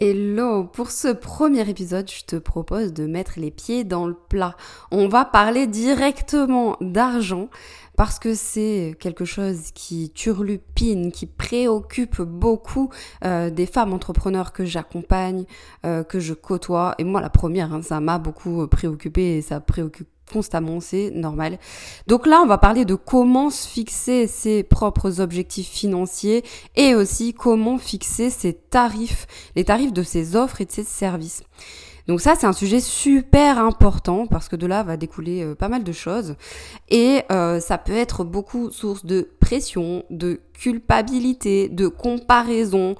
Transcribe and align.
Hello, 0.00 0.62
pour 0.62 0.92
ce 0.92 1.08
premier 1.08 1.68
épisode, 1.68 2.08
je 2.08 2.24
te 2.24 2.36
propose 2.36 2.92
de 2.92 3.08
mettre 3.08 3.32
les 3.36 3.50
pieds 3.50 3.82
dans 3.82 4.06
le 4.06 4.14
plat. 4.14 4.56
On 4.92 5.08
va 5.08 5.24
parler 5.24 5.66
directement 5.66 6.76
d'argent 6.80 7.48
parce 7.96 8.20
que 8.20 8.32
c'est 8.32 8.96
quelque 9.00 9.24
chose 9.24 9.72
qui 9.74 10.10
turlupine, 10.10 11.10
qui 11.10 11.26
préoccupe 11.26 12.22
beaucoup 12.22 12.90
euh, 13.24 13.50
des 13.50 13.66
femmes 13.66 13.92
entrepreneurs 13.92 14.52
que 14.52 14.64
j'accompagne, 14.64 15.46
euh, 15.84 16.04
que 16.04 16.20
je 16.20 16.32
côtoie. 16.32 16.94
Et 16.98 17.04
moi, 17.04 17.20
la 17.20 17.28
première, 17.28 17.74
hein, 17.74 17.82
ça 17.82 17.98
m'a 17.98 18.18
beaucoup 18.18 18.68
préoccupé 18.68 19.38
et 19.38 19.42
ça 19.42 19.58
préoccupe 19.58 20.06
constamment, 20.28 20.80
c'est 20.80 21.10
normal. 21.10 21.58
Donc 22.06 22.26
là, 22.26 22.40
on 22.42 22.46
va 22.46 22.58
parler 22.58 22.84
de 22.84 22.94
comment 22.94 23.50
se 23.50 23.66
fixer 23.66 24.26
ses 24.26 24.62
propres 24.62 25.20
objectifs 25.20 25.68
financiers 25.68 26.44
et 26.76 26.94
aussi 26.94 27.34
comment 27.34 27.78
fixer 27.78 28.30
ses 28.30 28.54
tarifs, 28.54 29.26
les 29.56 29.64
tarifs 29.64 29.92
de 29.92 30.02
ses 30.02 30.36
offres 30.36 30.60
et 30.60 30.64
de 30.64 30.72
ses 30.72 30.84
services. 30.84 31.42
Donc 32.08 32.22
ça, 32.22 32.34
c'est 32.34 32.46
un 32.46 32.54
sujet 32.54 32.80
super 32.80 33.58
important 33.58 34.26
parce 34.26 34.48
que 34.48 34.56
de 34.56 34.66
là 34.66 34.82
va 34.82 34.96
découler 34.96 35.42
euh, 35.42 35.54
pas 35.54 35.68
mal 35.68 35.84
de 35.84 35.92
choses 35.92 36.36
et 36.88 37.22
euh, 37.30 37.60
ça 37.60 37.76
peut 37.76 37.92
être 37.92 38.24
beaucoup 38.24 38.70
source 38.70 39.04
de 39.04 39.28
pression, 39.40 40.04
de 40.08 40.40
culpabilité, 40.54 41.68
de 41.68 41.86
comparaison 41.86 42.96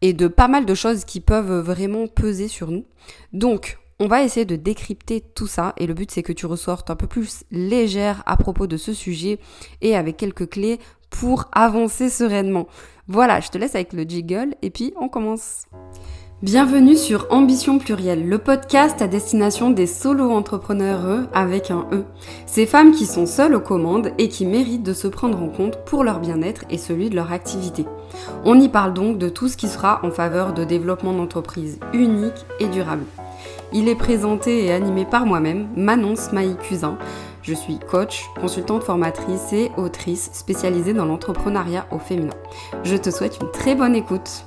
et 0.00 0.12
de 0.12 0.26
pas 0.26 0.48
mal 0.48 0.66
de 0.66 0.74
choses 0.74 1.04
qui 1.04 1.20
peuvent 1.20 1.60
vraiment 1.60 2.08
peser 2.08 2.48
sur 2.48 2.72
nous. 2.72 2.84
Donc, 3.32 3.78
on 4.02 4.08
va 4.08 4.24
essayer 4.24 4.44
de 4.44 4.56
décrypter 4.56 5.20
tout 5.20 5.46
ça 5.46 5.74
et 5.76 5.86
le 5.86 5.94
but 5.94 6.10
c'est 6.10 6.24
que 6.24 6.32
tu 6.32 6.46
ressortes 6.46 6.90
un 6.90 6.96
peu 6.96 7.06
plus 7.06 7.44
légère 7.52 8.24
à 8.26 8.36
propos 8.36 8.66
de 8.66 8.76
ce 8.76 8.92
sujet 8.92 9.38
et 9.80 9.94
avec 9.94 10.16
quelques 10.16 10.50
clés 10.50 10.80
pour 11.08 11.44
avancer 11.52 12.10
sereinement. 12.10 12.66
Voilà, 13.06 13.38
je 13.38 13.50
te 13.50 13.58
laisse 13.58 13.76
avec 13.76 13.92
le 13.92 14.02
jiggle 14.02 14.56
et 14.60 14.70
puis 14.70 14.92
on 15.00 15.08
commence. 15.08 15.66
Bienvenue 16.42 16.96
sur 16.96 17.28
Ambition 17.30 17.78
Plurielle, 17.78 18.28
le 18.28 18.38
podcast 18.38 19.00
à 19.00 19.06
destination 19.06 19.70
des 19.70 19.86
solo-entrepreneurs 19.86 21.28
avec 21.32 21.70
un 21.70 21.86
E. 21.92 22.02
Ces 22.46 22.66
femmes 22.66 22.90
qui 22.90 23.06
sont 23.06 23.26
seules 23.26 23.54
aux 23.54 23.60
commandes 23.60 24.10
et 24.18 24.28
qui 24.28 24.46
méritent 24.46 24.82
de 24.82 24.94
se 24.94 25.06
prendre 25.06 25.40
en 25.40 25.48
compte 25.48 25.84
pour 25.84 26.02
leur 26.02 26.18
bien-être 26.18 26.64
et 26.70 26.78
celui 26.78 27.08
de 27.08 27.14
leur 27.14 27.30
activité. 27.30 27.84
On 28.44 28.58
y 28.58 28.68
parle 28.68 28.94
donc 28.94 29.18
de 29.18 29.28
tout 29.28 29.46
ce 29.46 29.56
qui 29.56 29.68
sera 29.68 30.00
en 30.02 30.10
faveur 30.10 30.54
de 30.54 30.64
développement 30.64 31.12
d'entreprises 31.12 31.78
uniques 31.92 32.44
et 32.58 32.66
durables. 32.66 33.06
Il 33.74 33.88
est 33.88 33.94
présenté 33.94 34.66
et 34.66 34.72
animé 34.72 35.06
par 35.06 35.24
moi-même, 35.24 35.66
Manon 35.76 36.14
Smaï 36.14 36.56
Cusin. 36.56 36.98
Je 37.40 37.54
suis 37.54 37.78
coach, 37.78 38.28
consultante 38.38 38.84
formatrice 38.84 39.52
et 39.54 39.70
autrice 39.78 40.30
spécialisée 40.34 40.92
dans 40.92 41.06
l'entrepreneuriat 41.06 41.86
au 41.90 41.98
féminin. 41.98 42.34
Je 42.84 42.96
te 42.96 43.10
souhaite 43.10 43.38
une 43.40 43.50
très 43.50 43.74
bonne 43.74 43.96
écoute. 43.96 44.44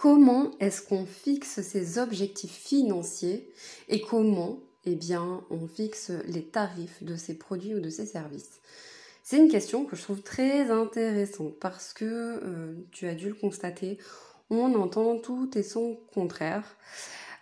Comment 0.00 0.52
est-ce 0.60 0.80
qu'on 0.80 1.04
fixe 1.04 1.60
ses 1.60 1.98
objectifs 1.98 2.56
financiers 2.56 3.52
et 3.90 4.00
comment 4.00 4.60
eh 4.86 4.94
bien, 4.94 5.44
on 5.50 5.66
fixe 5.66 6.10
les 6.26 6.42
tarifs 6.42 7.02
de 7.02 7.16
ses 7.16 7.36
produits 7.36 7.74
ou 7.74 7.80
de 7.80 7.90
ses 7.90 8.06
services? 8.06 8.60
C'est 9.22 9.36
une 9.36 9.50
question 9.50 9.84
que 9.84 9.96
je 9.96 10.02
trouve 10.02 10.22
très 10.22 10.70
intéressante 10.70 11.58
parce 11.60 11.92
que 11.92 12.06
euh, 12.06 12.74
tu 12.92 13.08
as 13.08 13.14
dû 13.14 13.28
le 13.28 13.34
constater, 13.34 13.98
on 14.48 14.74
entend 14.74 15.18
tout 15.18 15.50
et 15.58 15.62
son 15.62 16.00
contraire. 16.14 16.78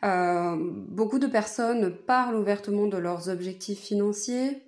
Euh, 0.02 0.56
beaucoup 0.58 1.20
de 1.20 1.28
personnes 1.28 1.94
parlent 1.94 2.36
ouvertement 2.36 2.88
de 2.88 2.98
leurs 2.98 3.28
objectifs 3.28 3.80
financiers, 3.80 4.64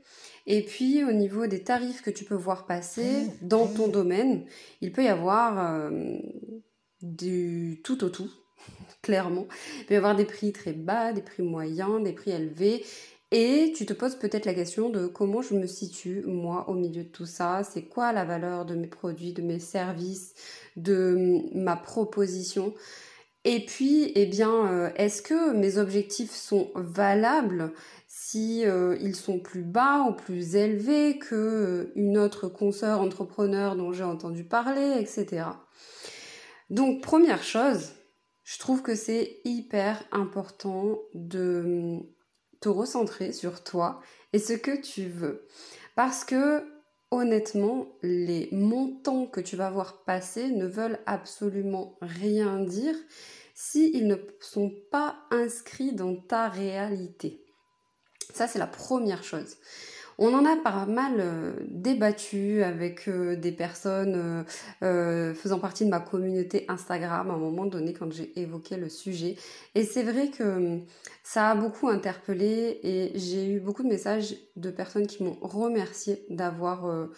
et 0.46 0.62
puis 0.62 1.02
au 1.02 1.12
niveau 1.12 1.48
des 1.48 1.64
tarifs 1.64 2.02
que 2.02 2.10
tu 2.10 2.24
peux 2.24 2.36
voir 2.36 2.66
passer 2.66 3.26
dans 3.42 3.66
ton 3.66 3.88
domaine, 3.88 4.44
il 4.80 4.92
peut 4.92 5.04
y 5.04 5.08
avoir 5.08 5.58
euh, 5.58 6.18
du 7.02 7.80
tout 7.84 8.04
au 8.04 8.08
tout, 8.08 8.30
clairement. 9.02 9.46
Il 9.80 9.86
peut 9.86 9.94
y 9.94 9.96
avoir 9.96 10.16
des 10.16 10.24
prix 10.24 10.52
très 10.52 10.72
bas, 10.72 11.12
des 11.12 11.22
prix 11.22 11.42
moyens, 11.42 12.02
des 12.02 12.12
prix 12.12 12.30
élevés. 12.30 12.84
Et 13.32 13.72
tu 13.76 13.86
te 13.86 13.92
poses 13.92 14.16
peut-être 14.16 14.44
la 14.44 14.54
question 14.54 14.90
de 14.90 15.06
comment 15.06 15.40
je 15.40 15.54
me 15.54 15.68
situe, 15.68 16.24
moi, 16.26 16.68
au 16.68 16.74
milieu 16.74 17.04
de 17.04 17.08
tout 17.08 17.26
ça. 17.26 17.62
C'est 17.62 17.84
quoi 17.84 18.12
la 18.12 18.24
valeur 18.24 18.64
de 18.64 18.74
mes 18.74 18.88
produits, 18.88 19.32
de 19.32 19.42
mes 19.42 19.60
services, 19.60 20.34
de 20.76 21.42
ma 21.54 21.76
proposition? 21.76 22.74
Et 23.44 23.64
puis, 23.64 24.12
eh 24.16 24.26
bien, 24.26 24.66
euh, 24.66 24.90
est-ce 24.96 25.22
que 25.22 25.54
mes 25.54 25.78
objectifs 25.78 26.32
sont 26.32 26.70
valables 26.74 27.72
si 28.06 28.66
euh, 28.66 28.96
ils 29.00 29.16
sont 29.16 29.38
plus 29.38 29.62
bas 29.62 30.02
ou 30.08 30.12
plus 30.12 30.56
élevés 30.56 31.18
que 31.18 31.34
euh, 31.34 31.92
une 31.94 32.18
autre 32.18 32.48
consoeur 32.48 33.00
entrepreneur 33.00 33.76
dont 33.76 33.92
j'ai 33.92 34.04
entendu 34.04 34.44
parler, 34.44 34.96
etc. 34.98 35.44
Donc, 36.70 37.02
première 37.02 37.42
chose, 37.42 37.90
je 38.44 38.58
trouve 38.58 38.82
que 38.82 38.94
c'est 38.94 39.40
hyper 39.44 40.02
important 40.12 40.98
de 41.14 41.62
hum, 41.64 42.06
te 42.60 42.68
recentrer 42.68 43.32
sur 43.32 43.62
toi 43.62 44.00
et 44.32 44.38
ce 44.38 44.52
que 44.52 44.80
tu 44.80 45.08
veux. 45.08 45.46
Parce 45.96 46.24
que 46.24 46.64
honnêtement, 47.10 47.88
les 48.02 48.48
montants 48.52 49.26
que 49.26 49.40
tu 49.40 49.56
vas 49.56 49.70
voir 49.70 50.04
passer 50.04 50.50
ne 50.50 50.66
veulent 50.66 51.00
absolument 51.06 51.98
rien 52.00 52.60
dire 52.60 52.94
s'ils 53.54 54.06
ne 54.06 54.16
sont 54.40 54.72
pas 54.90 55.16
inscrits 55.30 55.92
dans 55.92 56.16
ta 56.16 56.48
réalité. 56.48 57.44
Ça, 58.32 58.46
c'est 58.46 58.60
la 58.60 58.66
première 58.66 59.24
chose. 59.24 59.56
On 60.22 60.34
en 60.34 60.44
a 60.44 60.54
pas 60.54 60.84
mal 60.84 61.14
euh, 61.18 61.54
débattu 61.66 62.62
avec 62.62 63.08
euh, 63.08 63.36
des 63.36 63.52
personnes 63.52 64.44
euh, 64.82 65.34
faisant 65.34 65.58
partie 65.58 65.86
de 65.86 65.88
ma 65.88 65.98
communauté 65.98 66.66
Instagram 66.68 67.30
à 67.30 67.34
un 67.34 67.38
moment 67.38 67.64
donné 67.64 67.94
quand 67.94 68.12
j'ai 68.12 68.38
évoqué 68.38 68.76
le 68.76 68.90
sujet. 68.90 69.36
Et 69.74 69.82
c'est 69.82 70.02
vrai 70.02 70.28
que 70.28 70.42
hum, 70.42 70.86
ça 71.22 71.48
a 71.48 71.54
beaucoup 71.54 71.88
interpellé 71.88 72.80
et 72.82 73.18
j'ai 73.18 73.50
eu 73.50 73.60
beaucoup 73.60 73.82
de 73.82 73.88
messages 73.88 74.36
de 74.56 74.70
personnes 74.70 75.06
qui 75.06 75.22
m'ont 75.24 75.38
remercié 75.40 76.26
d'avoir 76.28 77.08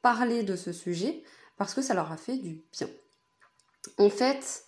parlé 0.00 0.44
de 0.44 0.54
ce 0.54 0.72
sujet 0.72 1.24
parce 1.56 1.74
que 1.74 1.82
ça 1.82 1.94
leur 1.94 2.12
a 2.12 2.16
fait 2.16 2.36
du 2.36 2.62
bien. 2.70 2.88
En 3.98 4.08
fait, 4.08 4.64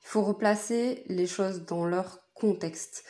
il 0.00 0.06
faut 0.06 0.22
replacer 0.22 1.04
les 1.08 1.26
choses 1.26 1.66
dans 1.66 1.84
leur 1.84 2.20
contexte. 2.32 3.04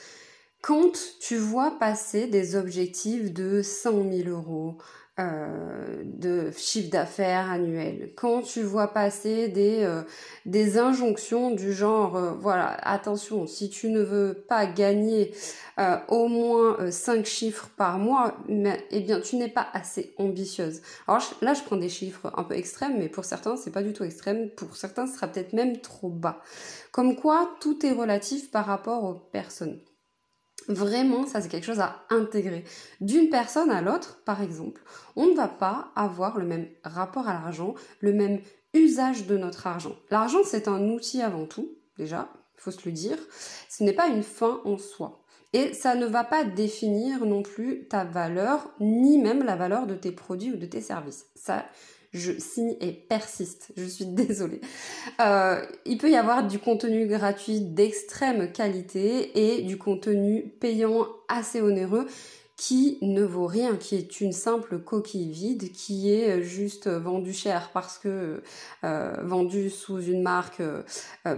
Quand 0.63 0.93
tu 1.19 1.39
vois 1.39 1.77
passer 1.81 2.29
des 2.29 2.55
objectifs 2.55 3.33
de 3.33 3.63
100 3.63 4.09
000 4.13 4.29
euros 4.29 4.79
euh, 5.19 6.05
de 6.05 6.53
chiffre 6.57 6.89
d'affaires 6.89 7.51
annuel, 7.51 8.13
quand 8.17 8.43
tu 8.43 8.63
vois 8.63 8.87
passer 8.87 9.49
des, 9.49 9.83
euh, 9.83 10.03
des 10.47 10.79
injonctions 10.79 11.51
du 11.51 11.73
genre, 11.73 12.15
euh, 12.17 12.31
voilà, 12.35 12.77
attention, 12.89 13.49
si 13.49 13.71
tu 13.71 13.89
ne 13.91 14.01
veux 14.03 14.35
pas 14.35 14.67
gagner 14.67 15.35
au 16.09 16.29
moins 16.29 16.93
5 16.93 17.27
chiffres 17.27 17.69
par 17.77 17.99
mois, 17.99 18.37
mais, 18.47 18.87
eh 18.93 19.01
bien, 19.01 19.21
tu 19.21 19.37
n'es 19.37 19.49
pas 19.49 19.67
assez 19.73 20.15
ambitieuse. 20.17 20.81
Alors 21.09 21.23
là, 21.41 21.55
je 21.55 21.63
prends 21.63 21.77
des 21.77 21.89
chiffres 21.89 22.31
un 22.37 22.45
peu 22.45 22.55
extrêmes, 22.55 22.99
mais 22.99 23.09
pour 23.09 23.25
certains, 23.25 23.57
c'est 23.57 23.73
pas 23.73 23.83
du 23.83 23.93
tout 23.93 24.05
extrême. 24.05 24.49
Pour 24.51 24.77
certains, 24.77 25.09
ce 25.09 25.17
sera 25.17 25.27
peut-être 25.27 25.55
même 25.55 25.81
trop 25.81 26.11
bas. 26.11 26.41
Comme 26.93 27.17
quoi, 27.17 27.51
tout 27.61 27.85
est 27.85 27.93
relatif 27.93 28.53
par 28.53 28.67
rapport 28.67 29.03
aux 29.03 29.15
personnes. 29.15 29.81
Vraiment, 30.69 31.27
ça 31.27 31.41
c'est 31.41 31.49
quelque 31.49 31.67
chose 31.67 31.81
à 31.81 32.05
intégrer. 32.11 32.65
D'une 33.01 33.29
personne 33.29 33.71
à 33.71 33.83
l'autre, 33.83 34.23
par 34.25 34.43
exemple, 34.43 34.83
on 35.17 35.27
ne 35.27 35.35
va 35.35 35.49
pas 35.49 35.93
avoir 35.97 36.39
le 36.39 36.47
même 36.47 36.69
rapport 36.85 37.29
à 37.29 37.35
l'argent, 37.35 37.75
le 38.01 38.13
même 38.13 38.41
usage 38.75 39.27
de 39.27 39.37
notre 39.37 39.67
argent. 39.67 39.97
L'argent, 40.11 40.41
c'est 40.45 40.69
un 40.69 40.89
outil 40.89 41.21
avant 41.21 41.47
tout, 41.47 41.69
déjà, 41.99 42.29
il 42.57 42.61
faut 42.61 42.71
se 42.71 42.87
le 42.87 42.93
dire. 42.93 43.19
Ce 43.69 43.83
n'est 43.85 43.93
pas 43.93 44.09
une 44.09 44.23
fin 44.23 44.61
en 44.65 44.79
soi. 44.79 45.23
Et 45.53 45.75
ça 45.75 45.95
ne 45.95 46.07
va 46.07 46.25
pas 46.25 46.45
définir 46.45 47.27
non 47.27 47.43
plus 47.43 47.87
ta 47.89 48.05
valeur, 48.05 48.71
ni 48.81 49.19
même 49.19 49.43
la 49.43 49.57
valeur 49.57 49.87
de 49.87 49.95
tes 49.95 50.13
produits 50.13 50.53
ou 50.53 50.57
de 50.57 50.65
tes 50.67 50.81
services. 50.81 51.27
Ça, 51.35 51.67
je 52.13 52.33
signe 52.39 52.77
et 52.81 52.93
persiste. 52.93 53.73
Je 53.77 53.85
suis 53.85 54.07
désolée. 54.07 54.61
Euh, 55.21 55.65
il 55.85 55.99
peut 55.99 56.11
y 56.11 56.17
avoir 56.17 56.47
du 56.47 56.59
contenu 56.59 57.07
gratuit 57.07 57.61
d'extrême 57.61 58.53
qualité 58.53 59.57
et 59.57 59.63
du 59.63 59.79
contenu 59.79 60.53
payant 60.61 61.07
assez 61.29 61.61
onéreux 61.61 62.07
qui 62.57 62.99
ne 63.03 63.25
vaut 63.25 63.47
rien, 63.47 63.77
qui 63.77 63.97
est 63.97 64.21
une 64.21 64.31
simple 64.31 64.79
coquille 64.79 65.31
vide, 65.31 65.73
qui 65.73 66.13
est 66.13 66.43
juste 66.43 66.87
vendu 66.87 67.33
cher 67.33 67.71
parce 67.73 67.99
que 67.99 68.43
euh, 68.85 69.17
vendu 69.23 69.69
sous 69.69 70.01
une 70.01 70.23
marque 70.23 70.61
euh, 70.61 70.85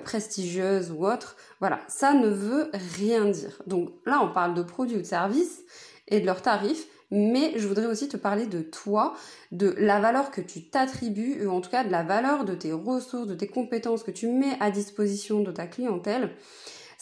prestigieuse 0.05 0.91
ou 0.91 1.07
autre. 1.07 1.37
Voilà, 1.61 1.81
ça 1.89 2.13
ne 2.13 2.29
veut 2.29 2.71
rien 2.75 3.25
dire. 3.25 3.63
Donc 3.67 3.91
là, 4.05 4.21
on 4.23 4.35
parle 4.35 4.55
de 4.55 4.63
produits 4.63 4.97
ou 4.97 5.01
de 5.01 5.07
services 5.07 5.63
et 6.09 6.21
de 6.21 6.27
leurs 6.27 6.43
tarifs, 6.43 6.87
mais 7.15 7.53
je 7.57 7.67
voudrais 7.67 7.87
aussi 7.87 8.09
te 8.09 8.17
parler 8.17 8.47
de 8.47 8.61
toi, 8.61 9.15
de 9.53 9.75
la 9.79 10.01
valeur 10.01 10.31
que 10.31 10.41
tu 10.41 10.69
t'attribues, 10.69 11.47
ou 11.47 11.51
en 11.51 11.61
tout 11.61 11.71
cas 11.71 11.85
de 11.85 11.91
la 11.91 12.03
valeur 12.03 12.45
de 12.45 12.55
tes 12.55 12.73
ressources, 12.73 13.29
de 13.29 13.35
tes 13.35 13.49
compétences 13.49 14.03
que 14.03 14.11
tu 14.11 14.29
mets 14.29 14.57
à 14.61 14.71
disposition 14.71 15.41
de 15.43 15.53
ta 15.53 15.67
clientèle 15.67 16.31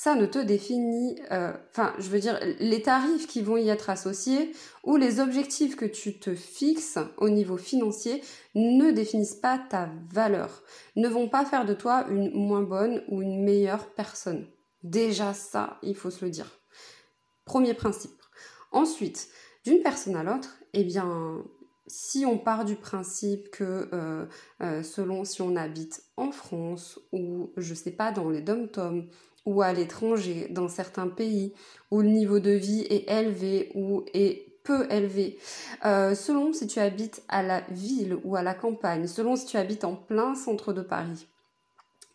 ça 0.02 0.16
ne 0.16 0.26
te 0.26 0.40
définit, 0.40 1.16
euh, 1.30 1.52
enfin, 1.70 1.94
je 1.98 2.08
veux 2.08 2.18
dire, 2.18 2.36
les 2.58 2.82
tarifs 2.82 3.28
qui 3.28 3.40
vont 3.40 3.56
y 3.56 3.68
être 3.68 3.88
associés 3.88 4.52
ou 4.82 4.96
les 4.96 5.20
objectifs 5.20 5.76
que 5.76 5.84
tu 5.84 6.18
te 6.18 6.34
fixes 6.34 6.98
au 7.18 7.28
niveau 7.28 7.56
financier 7.56 8.20
ne 8.56 8.90
définissent 8.90 9.36
pas 9.36 9.58
ta 9.58 9.90
valeur, 10.10 10.64
ne 10.96 11.08
vont 11.08 11.28
pas 11.28 11.44
faire 11.44 11.64
de 11.64 11.74
toi 11.74 12.06
une 12.10 12.32
moins 12.32 12.62
bonne 12.62 13.04
ou 13.06 13.22
une 13.22 13.44
meilleure 13.44 13.86
personne. 13.94 14.48
Déjà 14.82 15.34
ça, 15.34 15.78
il 15.84 15.94
faut 15.94 16.10
se 16.10 16.24
le 16.24 16.32
dire. 16.32 16.50
Premier 17.44 17.74
principe. 17.74 18.20
Ensuite, 18.72 19.28
d'une 19.64 19.82
personne 19.82 20.16
à 20.16 20.22
l'autre, 20.22 20.58
eh 20.72 20.84
bien, 20.84 21.42
si 21.86 22.24
on 22.24 22.38
part 22.38 22.64
du 22.64 22.76
principe 22.76 23.50
que 23.50 23.88
euh, 23.92 24.26
euh, 24.62 24.82
selon 24.82 25.24
si 25.24 25.42
on 25.42 25.56
habite 25.56 26.04
en 26.16 26.32
France 26.32 26.98
ou 27.12 27.50
je 27.56 27.74
sais 27.74 27.90
pas 27.90 28.12
dans 28.12 28.30
les 28.30 28.40
dom-toms 28.40 29.06
ou 29.44 29.62
à 29.62 29.72
l'étranger, 29.72 30.46
dans 30.50 30.68
certains 30.68 31.08
pays 31.08 31.52
où 31.90 32.00
le 32.00 32.08
niveau 32.08 32.38
de 32.38 32.52
vie 32.52 32.86
est 32.88 33.10
élevé 33.10 33.72
ou 33.74 34.04
est 34.14 34.46
peu 34.62 34.90
élevé, 34.92 35.38
euh, 35.84 36.14
selon 36.14 36.52
si 36.52 36.68
tu 36.68 36.78
habites 36.78 37.22
à 37.28 37.42
la 37.42 37.62
ville 37.70 38.16
ou 38.22 38.36
à 38.36 38.42
la 38.42 38.54
campagne, 38.54 39.08
selon 39.08 39.34
si 39.34 39.46
tu 39.46 39.56
habites 39.56 39.84
en 39.84 39.96
plein 39.96 40.36
centre 40.36 40.72
de 40.72 40.82
Paris, 40.82 41.26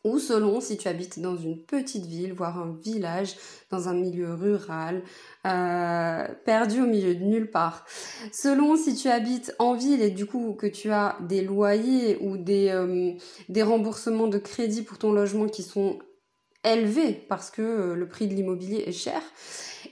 ou 0.03 0.19
selon 0.19 0.61
si 0.61 0.77
tu 0.77 0.87
habites 0.87 1.19
dans 1.19 1.35
une 1.35 1.63
petite 1.63 2.05
ville, 2.05 2.33
voire 2.33 2.59
un 2.59 2.77
village, 2.83 3.35
dans 3.69 3.89
un 3.89 3.93
milieu 3.93 4.33
rural, 4.33 5.03
euh, 5.45 6.27
perdu 6.45 6.81
au 6.81 6.85
milieu 6.85 7.15
de 7.15 7.23
nulle 7.23 7.49
part. 7.49 7.85
Selon 8.31 8.75
si 8.75 8.95
tu 8.95 9.09
habites 9.09 9.53
en 9.59 9.73
ville 9.73 10.01
et 10.01 10.09
du 10.09 10.25
coup 10.25 10.53
que 10.53 10.67
tu 10.67 10.91
as 10.91 11.17
des 11.27 11.41
loyers 11.41 12.17
ou 12.21 12.37
des, 12.37 12.69
euh, 12.69 13.63
remboursements 13.63 14.27
de 14.27 14.37
crédit 14.37 14.83
pour 14.83 14.97
ton 14.97 15.11
logement 15.11 15.47
qui 15.47 15.63
sont 15.63 15.99
élevé 16.63 17.13
parce 17.13 17.51
que 17.51 17.61
euh, 17.61 17.95
le 17.95 18.07
prix 18.07 18.27
de 18.27 18.33
l'immobilier 18.33 18.83
est 18.87 18.91
cher 18.91 19.21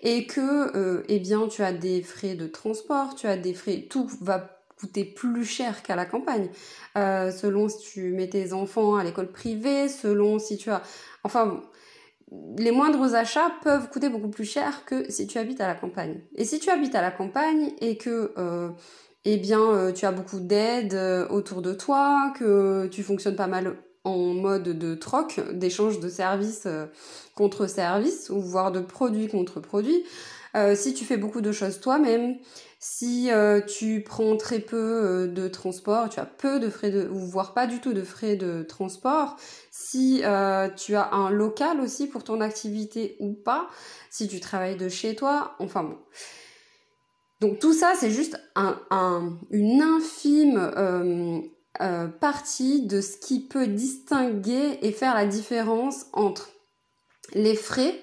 et 0.01 0.25
que 0.25 1.03
eh 1.07 1.19
bien 1.19 1.47
tu 1.47 1.63
as 1.63 1.73
des 1.73 2.01
frais 2.01 2.35
de 2.35 2.47
transport, 2.47 3.15
tu 3.15 3.27
as 3.27 3.37
des 3.37 3.53
frais, 3.53 3.87
tout 3.89 4.09
va 4.21 4.54
plus 4.87 5.45
cher 5.45 5.83
qu'à 5.83 5.95
la 5.95 6.05
campagne, 6.05 6.49
euh, 6.97 7.31
selon 7.31 7.69
si 7.69 7.79
tu 7.79 8.11
mets 8.11 8.29
tes 8.29 8.53
enfants 8.53 8.95
à 8.95 9.03
l'école 9.03 9.31
privée, 9.31 9.89
selon 9.89 10.39
si 10.39 10.57
tu 10.57 10.69
as, 10.69 10.81
enfin 11.23 11.61
les 12.57 12.71
moindres 12.71 13.13
achats 13.13 13.51
peuvent 13.63 13.89
coûter 13.89 14.09
beaucoup 14.09 14.29
plus 14.29 14.45
cher 14.45 14.83
que 14.85 15.09
si 15.11 15.27
tu 15.27 15.37
habites 15.37 15.61
à 15.61 15.67
la 15.67 15.75
campagne. 15.75 16.21
Et 16.35 16.43
si 16.43 16.59
tu 16.59 16.69
habites 16.69 16.95
à 16.95 17.01
la 17.01 17.11
campagne 17.11 17.71
et 17.79 17.97
que 17.97 18.33
eh 19.25 19.37
bien 19.37 19.91
tu 19.93 20.05
as 20.05 20.11
beaucoup 20.11 20.39
d'aide 20.39 20.99
autour 21.29 21.61
de 21.61 21.73
toi, 21.73 22.33
que 22.37 22.87
tu 22.87 23.03
fonctionnes 23.03 23.35
pas 23.35 23.47
mal 23.47 23.77
en 24.05 24.33
mode 24.33 24.77
de 24.77 24.95
troc, 24.95 25.41
d'échange 25.51 25.99
de 25.99 26.07
services 26.07 26.63
euh, 26.67 26.85
contre 27.33 27.67
services, 27.67 28.29
ou 28.29 28.39
voire 28.39 28.71
de 28.71 28.79
produits 28.79 29.27
contre 29.27 29.59
produits. 29.59 30.03
Euh, 30.55 30.75
si 30.75 30.93
tu 30.93 31.03
fais 31.03 31.17
beaucoup 31.17 31.41
de 31.41 31.51
choses 31.51 31.81
toi-même, 31.81 32.37
si 32.87 33.31
euh, 33.31 33.61
tu 33.61 34.03
prends 34.03 34.37
très 34.37 34.59
peu 34.59 35.27
de 35.27 35.47
transport, 35.47 36.07
tu 36.09 36.19
as 36.19 36.25
peu 36.25 36.59
de 36.59 36.69
frais 36.69 36.91
de, 36.91 37.07
ou 37.09 37.17
voire 37.17 37.53
pas 37.53 37.65
du 37.65 37.79
tout 37.79 37.93
de 37.93 38.03
frais 38.03 38.35
de 38.35 38.61
transport, 38.63 39.37
si 39.71 40.21
tu 40.77 40.95
as 40.95 41.09
un 41.11 41.29
local 41.31 41.79
aussi 41.81 42.07
pour 42.07 42.23
ton 42.23 42.41
activité 42.41 43.15
ou 43.19 43.33
pas, 43.33 43.69
si 44.11 44.27
tu 44.27 44.39
travailles 44.39 44.77
de 44.77 44.89
chez 44.89 45.15
toi, 45.15 45.55
enfin 45.59 45.83
bon. 45.83 45.97
Donc 47.41 47.59
tout 47.59 47.73
ça, 47.73 47.93
c'est 47.99 48.11
juste 48.11 48.39
un, 48.55 48.79
une 49.51 49.81
infime 49.81 50.71
euh, 51.81 52.07
partie 52.07 52.85
de 52.85 53.01
ce 53.01 53.17
qui 53.17 53.41
peut 53.41 53.67
distinguer 53.67 54.79
et 54.81 54.93
faire 54.93 55.13
la 55.13 55.25
différence 55.25 56.05
entre 56.13 56.49
les 57.33 57.55
frais, 57.55 57.99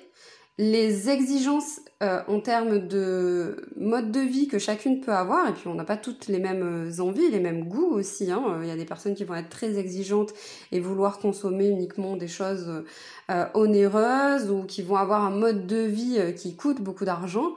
les 0.59 1.09
exigences 1.09 1.81
euh, 2.03 2.21
en 2.27 2.41
termes 2.41 2.87
de 2.87 3.69
mode 3.77 4.11
de 4.11 4.21
vie 4.21 4.49
que 4.49 4.59
chacune 4.59 5.01
peut 5.01 5.13
avoir, 5.13 5.49
et 5.49 5.53
puis 5.53 5.69
on 5.69 5.75
n'a 5.75 5.85
pas 5.85 5.97
toutes 5.97 6.27
les 6.29 6.39
mêmes 6.39 6.91
envies, 6.99 7.31
les 7.31 7.41
mêmes 7.41 7.65
goûts 7.69 7.93
aussi. 7.93 8.31
Hein. 8.31 8.61
Il 8.63 8.69
y 8.69 8.73
a 8.73 8.77
des 8.77 8.85
personnes 8.85 9.15
qui 9.15 9.25
vont 9.25 9.35
être 9.35 9.51
très 9.51 9.79
exigeantes 9.79 10.33
et 10.73 10.81
vouloir 10.81 11.19
consommer 11.19 11.69
uniquement 11.69 12.17
des 12.17 12.29
choses 12.29 12.85
euh, 13.31 13.45
onéreuses 13.55 14.51
ou 14.51 14.65
qui 14.65 14.83
vont 14.83 14.97
avoir 14.97 15.25
un 15.25 15.31
mode 15.31 15.67
de 15.67 15.83
vie 15.83 16.19
qui 16.37 16.57
coûte 16.57 16.81
beaucoup 16.81 17.05
d'argent. 17.05 17.55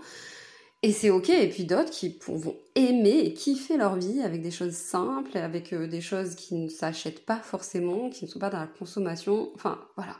Et 0.86 0.92
c'est 0.92 1.10
ok, 1.10 1.30
et 1.30 1.50
puis 1.50 1.64
d'autres 1.64 1.90
qui 1.90 2.16
vont 2.28 2.56
aimer 2.76 3.18
et 3.24 3.34
kiffer 3.34 3.76
leur 3.76 3.96
vie 3.96 4.22
avec 4.22 4.44
des 4.44 4.52
choses 4.52 4.76
simples, 4.76 5.36
avec 5.36 5.74
euh, 5.74 5.88
des 5.88 6.00
choses 6.00 6.36
qui 6.36 6.54
ne 6.54 6.70
s'achètent 6.70 7.26
pas 7.26 7.38
forcément, 7.38 8.12
qui 8.12 8.26
ne 8.26 8.30
sont 8.30 8.38
pas 8.38 8.52
dans 8.52 8.60
la 8.60 8.68
consommation, 8.68 9.50
enfin 9.56 9.80
voilà. 9.96 10.16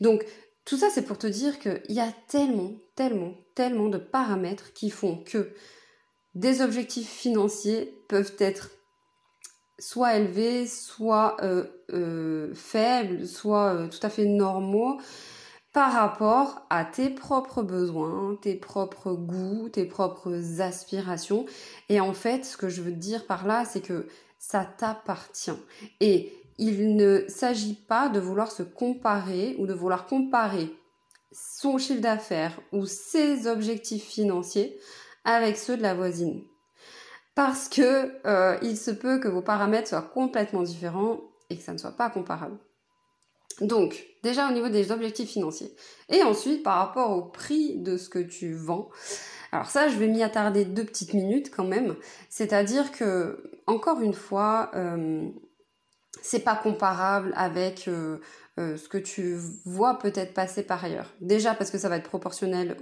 Donc 0.00 0.24
tout 0.66 0.76
ça 0.76 0.88
c'est 0.92 1.02
pour 1.06 1.16
te 1.16 1.26
dire 1.26 1.58
qu'il 1.58 1.80
y 1.88 2.00
a 2.00 2.12
tellement, 2.28 2.72
tellement, 2.94 3.32
tellement 3.54 3.88
de 3.88 3.96
paramètres 3.96 4.74
qui 4.74 4.90
font 4.90 5.24
que 5.24 5.54
des 6.34 6.60
objectifs 6.60 7.08
financiers 7.08 7.94
peuvent 8.08 8.34
être 8.38 8.70
soit 9.78 10.16
élevés, 10.16 10.66
soit 10.66 11.36
euh, 11.42 11.64
euh, 11.92 12.54
faibles, 12.54 13.26
soit 13.26 13.88
tout 13.88 14.04
à 14.04 14.10
fait 14.10 14.26
normaux 14.26 14.98
par 15.72 15.92
rapport 15.92 16.66
à 16.70 16.86
tes 16.86 17.10
propres 17.10 17.62
besoins, 17.62 18.34
tes 18.40 18.54
propres 18.54 19.12
goûts, 19.12 19.68
tes 19.68 19.84
propres 19.84 20.62
aspirations. 20.62 21.44
Et 21.90 22.00
en 22.00 22.14
fait, 22.14 22.46
ce 22.46 22.56
que 22.56 22.70
je 22.70 22.80
veux 22.80 22.92
dire 22.92 23.26
par 23.26 23.46
là, 23.46 23.66
c'est 23.66 23.82
que 23.82 24.08
ça 24.38 24.64
t'appartient. 24.64 25.52
Et 26.00 26.32
il 26.58 26.96
ne 26.96 27.24
s'agit 27.28 27.74
pas 27.74 28.08
de 28.08 28.20
vouloir 28.20 28.50
se 28.50 28.62
comparer 28.62 29.56
ou 29.58 29.66
de 29.66 29.74
vouloir 29.74 30.06
comparer 30.06 30.74
son 31.32 31.78
chiffre 31.78 32.00
d'affaires 32.00 32.58
ou 32.72 32.86
ses 32.86 33.46
objectifs 33.46 34.04
financiers 34.04 34.78
avec 35.24 35.56
ceux 35.56 35.76
de 35.76 35.82
la 35.82 35.94
voisine. 35.94 36.42
Parce 37.34 37.68
que 37.68 38.12
euh, 38.26 38.56
il 38.62 38.78
se 38.78 38.90
peut 38.90 39.18
que 39.18 39.28
vos 39.28 39.42
paramètres 39.42 39.88
soient 39.88 40.00
complètement 40.00 40.62
différents 40.62 41.20
et 41.50 41.56
que 41.56 41.62
ça 41.62 41.72
ne 41.72 41.78
soit 41.78 41.96
pas 41.96 42.08
comparable. 42.08 42.56
Donc, 43.60 44.06
déjà 44.22 44.48
au 44.48 44.52
niveau 44.52 44.68
des 44.68 44.92
objectifs 44.92 45.30
financiers. 45.30 45.74
Et 46.08 46.22
ensuite, 46.22 46.62
par 46.62 46.78
rapport 46.78 47.10
au 47.10 47.22
prix 47.22 47.76
de 47.76 47.96
ce 47.96 48.08
que 48.08 48.18
tu 48.18 48.54
vends. 48.54 48.88
Alors 49.52 49.70
ça, 49.70 49.88
je 49.88 49.96
vais 49.96 50.08
m'y 50.08 50.22
attarder 50.22 50.64
deux 50.64 50.84
petites 50.84 51.14
minutes 51.14 51.50
quand 51.54 51.66
même. 51.66 51.96
C'est-à-dire 52.28 52.92
que, 52.92 53.50
encore 53.66 54.00
une 54.00 54.12
fois, 54.12 54.70
euh, 54.74 55.28
c'est 56.26 56.40
pas 56.40 56.56
comparable 56.56 57.32
avec 57.36 57.86
euh, 57.86 58.18
euh, 58.58 58.76
ce 58.76 58.88
que 58.88 58.98
tu 58.98 59.38
vois 59.64 59.98
peut-être 59.98 60.34
passer 60.34 60.64
par 60.64 60.84
ailleurs. 60.84 61.14
Déjà 61.20 61.54
parce 61.54 61.70
que 61.70 61.78
ça 61.78 61.88
va 61.88 61.98
être 61.98 62.08
proportionnel 62.08 62.76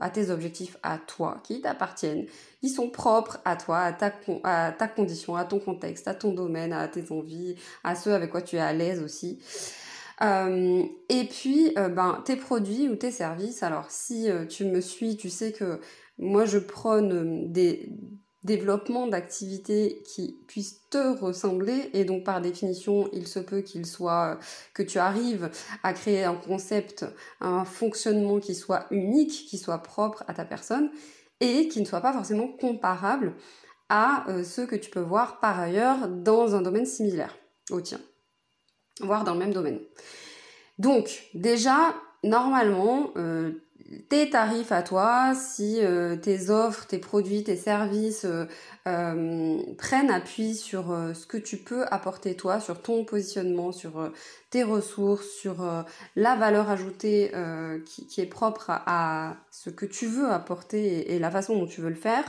à 0.00 0.10
tes 0.10 0.30
objectifs, 0.30 0.76
à 0.84 0.98
toi, 0.98 1.40
qui 1.42 1.60
t'appartiennent. 1.60 2.26
Ils 2.62 2.68
sont 2.68 2.88
propres 2.88 3.40
à 3.44 3.56
toi, 3.56 3.80
à 3.80 3.92
ta, 3.92 4.88
condition, 4.88 5.34
à 5.34 5.44
ton 5.44 5.58
contexte, 5.58 6.06
à 6.06 6.14
ton 6.14 6.32
domaine, 6.32 6.72
à 6.72 6.86
tes 6.86 7.10
envies, 7.10 7.56
à 7.82 7.96
ceux 7.96 8.14
avec 8.14 8.30
quoi 8.30 8.42
tu 8.42 8.54
es 8.54 8.60
à 8.60 8.72
l'aise 8.72 9.02
aussi. 9.02 9.42
Euh, 10.22 10.84
et 11.08 11.24
puis, 11.24 11.72
ben, 11.74 12.22
tes 12.24 12.36
produits 12.36 12.88
ou 12.88 12.94
tes 12.94 13.10
services. 13.10 13.64
Alors, 13.64 13.90
si 13.90 14.28
tu 14.48 14.64
me 14.64 14.80
suis, 14.80 15.16
tu 15.16 15.28
sais 15.28 15.50
que 15.50 15.80
moi, 16.18 16.44
je 16.44 16.58
prône 16.58 17.50
des 17.50 17.90
développements 18.46 19.06
d'activités 19.06 20.02
qui 20.06 20.38
puissent 20.46 20.80
te 20.88 21.18
ressembler 21.18 21.90
et 21.92 22.04
donc 22.04 22.24
par 22.24 22.40
définition 22.40 23.10
il 23.12 23.26
se 23.26 23.38
peut 23.38 23.60
qu'il 23.60 23.84
soit 23.84 24.38
que 24.72 24.82
tu 24.82 24.98
arrives 24.98 25.50
à 25.82 25.92
créer 25.92 26.24
un 26.24 26.34
concept 26.34 27.04
un 27.40 27.64
fonctionnement 27.64 28.38
qui 28.38 28.54
soit 28.54 28.86
unique 28.90 29.46
qui 29.48 29.58
soit 29.58 29.82
propre 29.82 30.24
à 30.28 30.34
ta 30.34 30.44
personne 30.44 30.90
et 31.40 31.68
qui 31.68 31.80
ne 31.80 31.84
soit 31.84 32.00
pas 32.00 32.14
forcément 32.14 32.48
comparable 32.48 33.34
à 33.88 34.24
ceux 34.42 34.66
que 34.66 34.76
tu 34.76 34.90
peux 34.90 35.00
voir 35.00 35.40
par 35.40 35.60
ailleurs 35.60 36.08
dans 36.08 36.54
un 36.54 36.62
domaine 36.62 36.86
similaire 36.86 37.36
au 37.70 37.80
tien 37.80 38.00
voire 39.00 39.24
dans 39.24 39.34
le 39.34 39.38
même 39.38 39.52
domaine. 39.52 39.80
Donc 40.78 41.28
déjà, 41.34 41.94
normalement, 42.22 43.10
euh, 43.16 43.52
tes 44.08 44.30
tarifs 44.30 44.72
à 44.72 44.82
toi, 44.82 45.34
si 45.34 45.80
euh, 45.80 46.16
tes 46.16 46.50
offres, 46.50 46.86
tes 46.86 46.98
produits, 46.98 47.44
tes 47.44 47.56
services 47.56 48.26
euh, 48.86 49.62
prennent 49.78 50.10
appui 50.10 50.54
sur 50.54 50.86
ce 51.14 51.26
que 51.26 51.36
tu 51.36 51.56
peux 51.56 51.84
apporter 51.90 52.34
toi, 52.34 52.60
sur 52.60 52.80
ton 52.82 53.04
positionnement, 53.04 53.72
sur 53.72 54.12
tes 54.50 54.62
ressources, 54.62 55.28
sur 55.28 55.56
la 56.14 56.36
valeur 56.36 56.70
ajoutée 56.70 57.32
qui, 57.84 58.20
est 58.20 58.26
propre 58.26 58.66
à, 58.68 59.36
ce 59.50 59.70
que 59.70 59.86
tu 59.86 60.06
veux 60.06 60.30
apporter 60.30 61.14
et, 61.14 61.18
la 61.18 61.30
façon 61.30 61.56
dont 61.56 61.66
tu 61.66 61.80
veux 61.80 61.90
le 61.90 61.96
faire, 61.96 62.24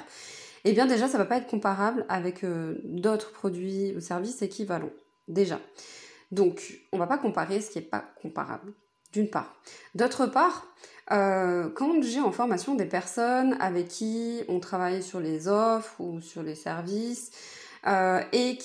eh 0.65 0.73
bien 0.73 0.85
déjà 0.85 1.07
ça 1.07 1.17
va 1.17 1.25
pas 1.25 1.37
être 1.37 1.47
comparable 1.47 2.05
avec 2.09 2.43
d'autres 2.83 3.31
produits 3.31 3.93
ou 3.95 3.99
services 3.99 4.41
équivalents. 4.41 4.93
Déjà. 5.27 5.59
Donc, 6.31 6.81
on 6.91 6.97
va 6.97 7.07
pas 7.07 7.17
comparer 7.17 7.61
ce 7.61 7.69
qui 7.69 7.79
n'est 7.79 7.85
pas 7.85 8.05
comparable. 8.21 8.73
D'une 9.13 9.29
part. 9.29 9.55
D'autre 9.95 10.25
part, 10.25 10.67
euh, 11.11 11.69
quand 11.73 12.03
j'ai 12.03 12.19
en 12.19 12.31
formation 12.31 12.75
des 12.75 12.85
personnes 12.85 13.55
avec 13.61 13.87
qui 13.87 14.41
on 14.49 14.59
travaille 14.59 15.01
sur 15.01 15.19
les 15.19 15.47
offres 15.47 15.99
ou 15.99 16.19
sur 16.19 16.43
les 16.43 16.55
services 16.55 17.31
euh, 17.85 18.21
et 18.33 18.57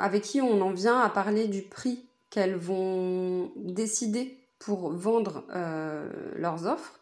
avec 0.00 0.22
qui 0.22 0.40
on 0.40 0.60
en 0.60 0.70
vient 0.70 1.00
à 1.00 1.08
parler 1.08 1.46
du 1.46 1.62
prix 1.62 2.04
qu'elles 2.30 2.56
vont 2.56 3.52
décider 3.56 4.38
pour 4.58 4.92
vendre 4.92 5.44
euh, 5.54 6.08
leurs 6.36 6.66
offres, 6.66 7.00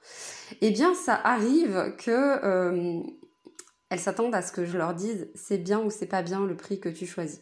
eh 0.61 0.71
bien 0.71 0.95
ça 0.95 1.15
arrive 1.15 1.95
que 1.99 3.03
elles 3.89 4.01
s'attendent 4.01 4.35
à 4.35 4.43
ce 4.43 4.53
que 4.53 4.67
je 4.67 4.77
leur 4.77 4.95
dise 4.95 5.29
c'est 5.35 5.59
bien 5.59 5.81
ou 5.81 5.91
c'est 5.91 6.07
pas 6.07 6.23
bien 6.23 6.45
le 6.45 6.57
prix 6.57 6.79
que 6.79 6.89
tu 6.89 7.07
choisis. 7.07 7.41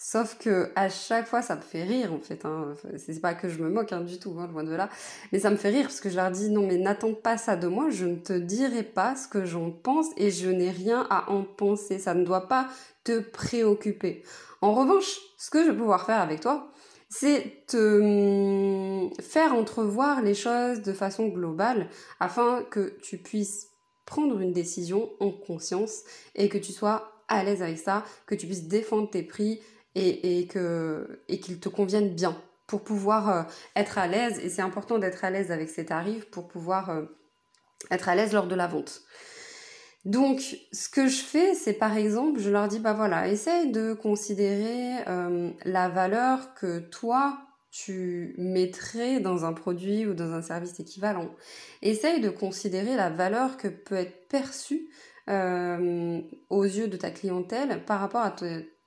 Sauf 0.00 0.38
que 0.38 0.70
à 0.76 0.88
chaque 0.88 1.26
fois, 1.26 1.42
ça 1.42 1.56
me 1.56 1.60
fait 1.60 1.82
rire 1.82 2.12
en 2.12 2.20
fait. 2.20 2.44
Hein. 2.44 2.74
C'est 2.96 3.20
pas 3.20 3.34
que 3.34 3.48
je 3.48 3.58
me 3.60 3.68
moque 3.68 3.92
hein, 3.92 4.02
du 4.02 4.20
tout, 4.20 4.36
hein, 4.38 4.46
loin 4.46 4.62
de 4.62 4.72
là. 4.72 4.88
Mais 5.32 5.40
ça 5.40 5.50
me 5.50 5.56
fait 5.56 5.70
rire 5.70 5.86
parce 5.86 6.00
que 6.00 6.08
je 6.08 6.14
leur 6.14 6.30
dis 6.30 6.50
non, 6.50 6.64
mais 6.64 6.78
n'attends 6.78 7.14
pas 7.14 7.36
ça 7.36 7.56
de 7.56 7.66
moi. 7.66 7.90
Je 7.90 8.06
ne 8.06 8.14
te 8.14 8.32
dirai 8.32 8.84
pas 8.84 9.16
ce 9.16 9.26
que 9.26 9.44
j'en 9.44 9.72
pense 9.72 10.06
et 10.16 10.30
je 10.30 10.48
n'ai 10.50 10.70
rien 10.70 11.04
à 11.10 11.32
en 11.32 11.42
penser. 11.42 11.98
Ça 11.98 12.14
ne 12.14 12.24
doit 12.24 12.46
pas 12.46 12.68
te 13.02 13.18
préoccuper. 13.18 14.22
En 14.60 14.72
revanche, 14.72 15.18
ce 15.36 15.50
que 15.50 15.64
je 15.64 15.72
vais 15.72 15.76
pouvoir 15.76 16.06
faire 16.06 16.20
avec 16.20 16.42
toi, 16.42 16.70
c'est 17.10 17.64
te 17.66 18.00
hum, 18.00 19.10
faire 19.20 19.52
entrevoir 19.52 20.22
les 20.22 20.34
choses 20.34 20.80
de 20.80 20.92
façon 20.92 21.26
globale 21.26 21.88
afin 22.20 22.62
que 22.70 22.96
tu 23.02 23.18
puisses 23.18 23.66
prendre 24.06 24.38
une 24.38 24.52
décision 24.52 25.10
en 25.18 25.32
conscience 25.32 26.02
et 26.36 26.48
que 26.48 26.58
tu 26.58 26.70
sois 26.70 27.10
à 27.26 27.42
l'aise 27.42 27.62
avec 27.62 27.78
ça, 27.78 28.04
que 28.26 28.34
tu 28.34 28.46
puisses 28.46 28.68
défendre 28.68 29.10
tes 29.10 29.22
prix, 29.22 29.60
et, 29.94 30.40
et 30.40 30.46
qu'ils 31.40 31.60
te 31.60 31.68
conviennent 31.68 32.14
bien 32.14 32.36
pour 32.68 32.84
pouvoir 32.84 33.30
euh, 33.30 33.42
être 33.74 33.98
à 33.98 34.06
l'aise. 34.06 34.38
Et 34.38 34.48
c'est 34.48 34.62
important 34.62 34.98
d'être 34.98 35.24
à 35.24 35.30
l'aise 35.30 35.50
avec 35.50 35.68
ces 35.68 35.86
tarifs 35.86 36.30
pour 36.30 36.46
pouvoir 36.46 36.90
euh, 36.90 37.06
être 37.90 38.08
à 38.08 38.14
l'aise 38.14 38.32
lors 38.32 38.46
de 38.46 38.54
la 38.54 38.68
vente. 38.68 39.02
Donc, 40.04 40.40
ce 40.72 40.88
que 40.88 41.08
je 41.08 41.20
fais, 41.20 41.54
c'est 41.54 41.72
par 41.72 41.96
exemple, 41.96 42.38
je 42.38 42.50
leur 42.50 42.68
dis, 42.68 42.78
bah 42.78 42.92
voilà, 42.92 43.26
essaye 43.26 43.72
de 43.72 43.94
considérer 43.94 45.02
euh, 45.08 45.50
la 45.64 45.88
valeur 45.88 46.54
que 46.54 46.78
toi, 46.78 47.38
tu 47.70 48.34
mettrais 48.38 49.18
dans 49.18 49.44
un 49.44 49.52
produit 49.52 50.06
ou 50.06 50.14
dans 50.14 50.32
un 50.32 50.42
service 50.42 50.78
équivalent. 50.78 51.34
Essaye 51.82 52.20
de 52.20 52.30
considérer 52.30 52.96
la 52.96 53.10
valeur 53.10 53.56
que 53.56 53.68
peut 53.68 53.96
être 53.96 54.28
perçue 54.28 54.88
aux 55.28 56.64
yeux 56.64 56.88
de 56.88 56.96
ta 56.96 57.10
clientèle 57.10 57.84
par 57.84 58.00
rapport 58.00 58.22
à, 58.22 58.34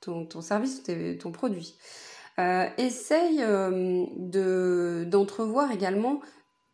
ton, 0.01 0.41
service 0.41 0.83
ou 0.89 1.17
ton 1.17 1.31
produit. 1.31 1.77
Euh, 2.39 2.67
essaye 2.77 3.39
euh, 3.41 4.05
de, 4.17 5.05
d'entrevoir 5.07 5.71
également 5.71 6.21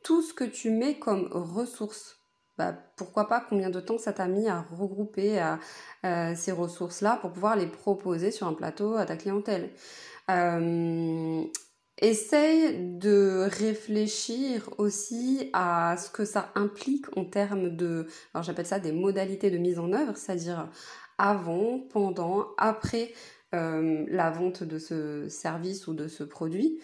tout 0.03 0.21
ce 0.21 0.33
que 0.33 0.43
tu 0.43 0.69
mets 0.69 0.99
comme 0.99 1.27
ressources. 1.31 2.19
Bah, 2.57 2.73
pourquoi 2.95 3.27
pas 3.27 3.43
combien 3.47 3.69
de 3.69 3.79
temps 3.79 3.97
ça 3.97 4.13
t'a 4.13 4.27
mis 4.27 4.47
à 4.47 4.61
regrouper 4.71 5.39
euh, 6.05 6.33
ces 6.35 6.51
ressources-là 6.51 7.17
pour 7.21 7.31
pouvoir 7.31 7.55
les 7.55 7.67
proposer 7.67 8.31
sur 8.31 8.47
un 8.47 8.53
plateau 8.53 8.95
à 8.95 9.05
ta 9.05 9.15
clientèle. 9.15 9.71
essaye 11.99 12.97
de 12.97 13.47
réfléchir 13.51 14.69
aussi 14.77 15.49
à 15.53 15.97
ce 15.97 16.09
que 16.11 16.25
ça 16.25 16.51
implique 16.55 17.05
en 17.17 17.25
termes 17.25 17.75
de, 17.75 18.07
alors 18.33 18.43
j'appelle 18.43 18.67
ça 18.67 18.79
des 18.79 18.91
modalités 18.91 19.49
de 19.49 19.57
mise 19.57 19.79
en 19.79 19.91
œuvre, 19.91 20.15
c'est-à-dire 20.15 20.69
avant, 21.17 21.79
pendant, 21.79 22.47
après 22.57 23.13
euh, 23.55 24.05
la 24.09 24.29
vente 24.29 24.63
de 24.63 24.77
ce 24.77 25.29
service 25.29 25.87
ou 25.87 25.93
de 25.93 26.07
ce 26.07 26.23
produit, 26.23 26.79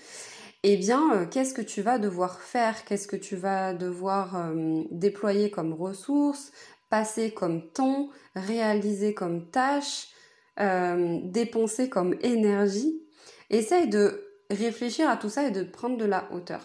eh 0.63 0.77
bien, 0.77 1.13
euh, 1.13 1.25
qu'est-ce 1.25 1.53
que 1.53 1.61
tu 1.61 1.81
vas 1.81 1.99
devoir 1.99 2.39
faire? 2.41 2.85
Qu'est-ce 2.85 3.07
que 3.07 3.15
tu 3.15 3.35
vas 3.35 3.73
devoir 3.73 4.35
euh, 4.35 4.83
déployer 4.91 5.51
comme 5.51 5.73
ressources, 5.73 6.51
passer 6.89 7.31
comme 7.31 7.69
temps, 7.71 8.09
réaliser 8.35 9.13
comme 9.13 9.49
tâche, 9.49 10.09
dépenser 10.57 11.89
comme 11.89 12.15
énergie? 12.21 13.01
Essaye 13.49 13.89
de 13.89 14.23
réfléchir 14.51 15.09
à 15.09 15.17
tout 15.17 15.29
ça 15.29 15.47
et 15.47 15.51
de 15.51 15.63
prendre 15.63 15.97
de 15.97 16.05
la 16.05 16.31
hauteur. 16.31 16.61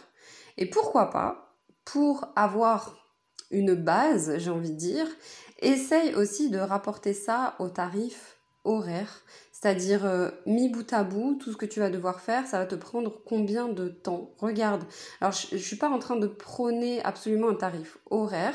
Et 0.59 0.67
pourquoi 0.67 1.09
pas, 1.11 1.57
pour 1.85 2.27
avoir 2.37 2.99
une 3.51 3.75
base, 3.75 4.37
j'ai 4.39 4.51
envie 4.51 4.73
de 4.73 4.77
dire, 4.77 5.07
Essaye 5.61 6.15
aussi 6.15 6.51
de 6.51 6.59
rapporter 6.59 7.15
ça 7.15 7.57
au 7.59 7.69
tarif 7.69 8.39
horaire, 8.65 9.23
c'est-à-dire 9.53 10.05
euh, 10.05 10.31
mis 10.47 10.69
bout 10.69 10.93
à 10.93 11.03
bout, 11.03 11.37
tout 11.41 11.53
ce 11.53 11.57
que 11.57 11.67
tu 11.67 11.81
vas 11.81 11.91
devoir 11.91 12.21
faire, 12.21 12.47
ça 12.47 12.59
va 12.59 12.67
te 12.67 12.75
prendre 12.75 13.23
combien 13.25 13.69
de 13.69 13.89
temps? 13.89 14.31
Regarde, 14.39 14.85
alors 15.21 15.33
je, 15.33 15.57
ne 15.57 15.61
suis 15.61 15.77
pas 15.77 15.89
en 15.89 15.99
train 15.99 16.17
de 16.17 16.27
prôner 16.27 17.03
absolument 17.03 17.49
un 17.49 17.55
tarif 17.55 17.99
horaire, 18.11 18.55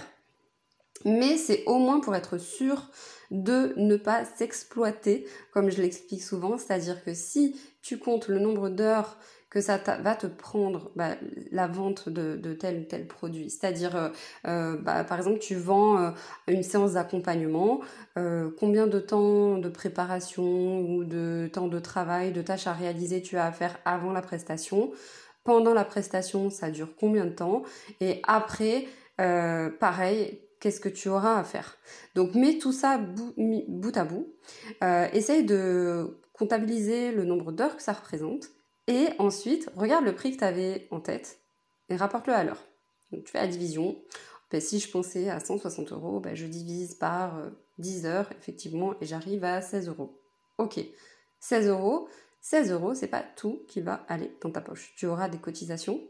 mais 1.03 1.38
c'est 1.38 1.63
au 1.65 1.77
moins 1.77 2.00
pour 2.00 2.15
être 2.15 2.38
sûr 2.38 2.89
de 3.31 3.74
ne 3.75 3.98
pas 3.98 4.24
s'exploiter, 4.24 5.27
comme 5.51 5.69
je 5.69 5.81
l'explique 5.81 6.24
souvent, 6.24 6.57
c'est-à-dire 6.57 7.03
que 7.03 7.13
si 7.13 7.60
tu 7.81 7.98
comptes 7.98 8.27
le 8.27 8.39
nombre 8.39 8.69
d'heures 8.69 9.17
que 9.53 9.62
ça 9.62 9.77
va 9.77 10.15
te 10.15 10.25
prendre 10.25 10.89
bah, 10.95 11.15
la 11.51 11.67
vente 11.67 12.10
de, 12.10 12.53
tel 12.53 12.79
ou 12.79 12.83
tel 12.86 13.07
produit. 13.07 13.51
C'est-à-dire, 13.51 13.95
euh, 13.95 14.10
euh, 14.48 14.77
bah, 14.77 15.03
par 15.03 15.19
exemple, 15.19 15.38
tu 15.38 15.53
vends 15.53 16.00
euh, 16.00 16.10
une 16.48 16.63
séance 16.63 16.93
d'accompagnement, 16.93 17.81
combien 18.60 18.88
de 18.88 19.00
temps 19.00 19.57
de 19.60 19.69
préparation 19.69 20.81
ou 20.81 21.03
de 21.03 21.50
temps 21.53 21.67
de 21.67 21.79
travail, 21.79 22.31
de 22.31 22.41
tâches 22.41 22.67
à 22.67 22.74
réaliser 22.74 23.22
tu 23.22 23.38
as 23.38 23.45
à 23.45 23.51
faire 23.51 23.77
avant 23.86 24.12
la 24.12 24.22
prestation? 24.22 24.91
Pendant 25.43 25.74
la 25.74 25.83
prestation, 25.86 26.50
ça 26.50 26.72
dure 26.72 26.89
combien 27.00 27.25
de 27.25 27.31
temps? 27.31 27.63
Et 28.01 28.22
après, 28.27 28.88
pareil, 29.17 30.39
qu'est-ce 30.60 30.79
que 30.79 30.89
tu 30.89 31.10
auras 31.10 31.39
à 31.39 31.43
faire? 31.43 31.77
Donc, 32.15 32.33
mets 32.33 32.57
tout 32.57 32.72
ça 32.72 32.98
bout 32.98 33.98
à 33.98 34.03
bout. 34.03 34.27
essaye 35.13 35.43
de 35.43 36.19
comptabiliser 36.33 37.12
le 37.12 37.25
nombre 37.25 37.51
d'heures 37.51 37.75
que 37.75 37.83
ça 37.83 37.93
représente 37.93 38.50
et 38.88 39.10
ensuite, 39.20 39.70
regarde 39.75 40.06
le 40.06 40.16
prix 40.16 40.32
que 40.32 40.40
tu 40.40 40.44
avais 40.44 40.88
en 40.92 41.00
tête 41.00 41.40
et 41.90 41.96
rapporte-le 41.96 42.34
à 42.34 42.44
l'heure. 42.44 42.63
Tu 43.12 43.32
fais 43.32 43.40
la 43.40 43.48
division. 43.48 43.96
Ben, 44.52 44.62
si 44.62 44.80
je 44.80 44.90
pensais 44.90 45.30
à 45.30 45.40
160 45.40 45.92
euros, 45.92 46.20
ben, 46.20 46.36
je 46.36 46.46
divise 46.46 46.96
par 46.96 47.40
10 47.80 48.06
euh, 48.06 48.10
heures, 48.10 48.32
effectivement, 48.40 48.94
et 49.02 49.06
j'arrive 49.06 49.44
à 49.44 49.62
16 49.62 49.88
euros. 49.90 50.20
Ok, 50.58 50.80
16 51.40 51.68
euros. 51.68 52.08
16 52.42 52.72
euros, 52.72 52.94
c'est 52.94 53.08
pas 53.08 53.24
tout 53.24 53.63
qui 53.68 53.82
va 53.82 54.06
aller 54.10 54.36
dans 54.42 54.52
ta 54.52 54.62
poche. 54.62 54.94
Tu 54.98 55.08
auras 55.08 55.30
des 55.30 55.38
cotisations 55.38 56.02